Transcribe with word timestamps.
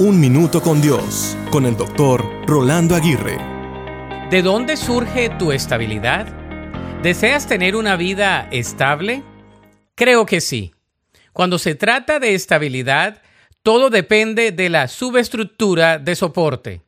Un 0.00 0.20
Minuto 0.20 0.62
con 0.62 0.80
Dios, 0.80 1.36
con 1.50 1.66
el 1.66 1.76
doctor 1.76 2.24
Rolando 2.46 2.94
Aguirre. 2.94 3.36
¿De 4.30 4.42
dónde 4.42 4.76
surge 4.76 5.28
tu 5.40 5.50
estabilidad? 5.50 6.28
¿Deseas 7.02 7.48
tener 7.48 7.74
una 7.74 7.96
vida 7.96 8.46
estable? 8.52 9.24
Creo 9.96 10.24
que 10.24 10.40
sí. 10.40 10.72
Cuando 11.32 11.58
se 11.58 11.74
trata 11.74 12.20
de 12.20 12.34
estabilidad, 12.34 13.22
todo 13.64 13.90
depende 13.90 14.52
de 14.52 14.68
la 14.68 14.86
subestructura 14.86 15.98
de 15.98 16.14
soporte. 16.14 16.82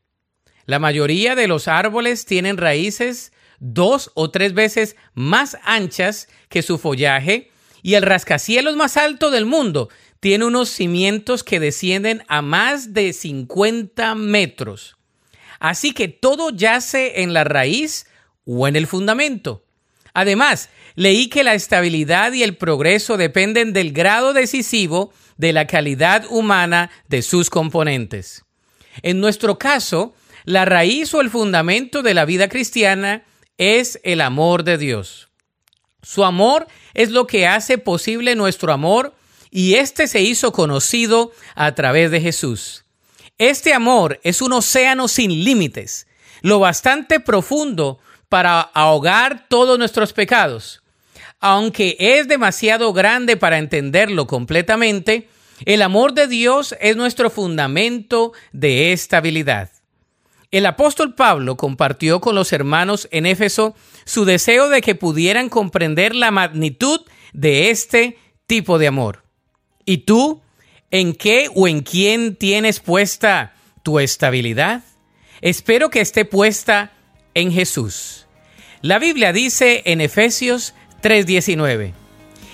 La 0.64 0.78
mayoría 0.78 1.34
de 1.34 1.48
los 1.48 1.66
árboles 1.66 2.26
tienen 2.26 2.58
raíces 2.58 3.32
dos 3.58 4.12
o 4.14 4.30
tres 4.30 4.54
veces 4.54 4.94
más 5.14 5.58
anchas 5.64 6.28
que 6.48 6.62
su 6.62 6.78
follaje 6.78 7.50
y 7.82 7.94
el 7.94 8.02
rascacielos 8.02 8.76
más 8.76 8.96
alto 8.96 9.32
del 9.32 9.46
mundo 9.46 9.88
tiene 10.20 10.44
unos 10.44 10.68
cimientos 10.68 11.42
que 11.42 11.60
descienden 11.60 12.22
a 12.28 12.42
más 12.42 12.92
de 12.92 13.12
50 13.12 14.14
metros. 14.14 14.96
Así 15.58 15.92
que 15.92 16.08
todo 16.08 16.50
yace 16.50 17.22
en 17.22 17.32
la 17.32 17.44
raíz 17.44 18.06
o 18.44 18.68
en 18.68 18.76
el 18.76 18.86
fundamento. 18.86 19.64
Además, 20.12 20.70
leí 20.94 21.28
que 21.28 21.44
la 21.44 21.54
estabilidad 21.54 22.32
y 22.32 22.42
el 22.42 22.56
progreso 22.56 23.16
dependen 23.16 23.72
del 23.72 23.92
grado 23.92 24.32
decisivo 24.32 25.12
de 25.36 25.52
la 25.52 25.66
calidad 25.66 26.24
humana 26.28 26.90
de 27.08 27.22
sus 27.22 27.48
componentes. 27.48 28.44
En 29.02 29.20
nuestro 29.20 29.58
caso, 29.58 30.14
la 30.44 30.64
raíz 30.64 31.14
o 31.14 31.20
el 31.20 31.30
fundamento 31.30 32.02
de 32.02 32.14
la 32.14 32.24
vida 32.24 32.48
cristiana 32.48 33.24
es 33.56 34.00
el 34.02 34.20
amor 34.20 34.64
de 34.64 34.78
Dios. 34.78 35.28
Su 36.02 36.24
amor 36.24 36.66
es 36.94 37.10
lo 37.10 37.26
que 37.26 37.46
hace 37.46 37.78
posible 37.78 38.34
nuestro 38.34 38.72
amor 38.72 39.14
y 39.50 39.74
este 39.74 40.06
se 40.06 40.20
hizo 40.20 40.52
conocido 40.52 41.32
a 41.54 41.74
través 41.74 42.10
de 42.10 42.20
Jesús. 42.20 42.84
Este 43.38 43.72
amor 43.72 44.20
es 44.22 44.42
un 44.42 44.52
océano 44.52 45.08
sin 45.08 45.44
límites, 45.44 46.06
lo 46.42 46.58
bastante 46.58 47.20
profundo 47.20 47.98
para 48.28 48.60
ahogar 48.60 49.46
todos 49.48 49.78
nuestros 49.78 50.12
pecados. 50.12 50.82
Aunque 51.40 51.96
es 51.98 52.28
demasiado 52.28 52.92
grande 52.92 53.36
para 53.36 53.58
entenderlo 53.58 54.26
completamente, 54.26 55.28
el 55.64 55.82
amor 55.82 56.14
de 56.14 56.26
Dios 56.26 56.74
es 56.80 56.96
nuestro 56.96 57.30
fundamento 57.30 58.32
de 58.52 58.92
estabilidad. 58.92 59.70
El 60.50 60.66
apóstol 60.66 61.14
Pablo 61.14 61.56
compartió 61.56 62.20
con 62.20 62.34
los 62.34 62.52
hermanos 62.52 63.08
en 63.10 63.24
Éfeso 63.24 63.74
su 64.04 64.24
deseo 64.24 64.68
de 64.68 64.80
que 64.80 64.94
pudieran 64.94 65.48
comprender 65.48 66.14
la 66.14 66.30
magnitud 66.30 67.00
de 67.32 67.70
este 67.70 68.18
tipo 68.46 68.78
de 68.78 68.88
amor. 68.88 69.29
¿Y 69.90 69.98
tú? 69.98 70.40
¿En 70.92 71.14
qué 71.14 71.48
o 71.52 71.66
en 71.66 71.80
quién 71.80 72.36
tienes 72.36 72.78
puesta 72.78 73.54
tu 73.82 73.98
estabilidad? 73.98 74.84
Espero 75.40 75.90
que 75.90 76.00
esté 76.00 76.24
puesta 76.24 76.92
en 77.34 77.50
Jesús. 77.50 78.28
La 78.82 79.00
Biblia 79.00 79.32
dice 79.32 79.82
en 79.86 80.00
Efesios 80.00 80.74
3:19, 81.02 81.92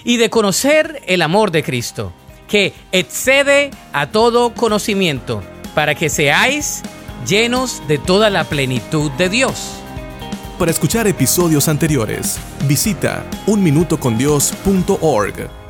y 0.02 0.16
de 0.16 0.30
conocer 0.30 1.02
el 1.06 1.20
amor 1.20 1.50
de 1.50 1.62
Cristo, 1.62 2.14
que 2.48 2.72
excede 2.90 3.70
a 3.92 4.10
todo 4.10 4.54
conocimiento, 4.54 5.42
para 5.74 5.94
que 5.94 6.08
seáis 6.08 6.80
llenos 7.26 7.86
de 7.86 7.98
toda 7.98 8.30
la 8.30 8.44
plenitud 8.44 9.10
de 9.18 9.28
Dios. 9.28 9.72
Para 10.58 10.70
escuchar 10.70 11.06
episodios 11.06 11.68
anteriores, 11.68 12.38
visita 12.66 13.26
unminutocondios.org. 13.46 15.65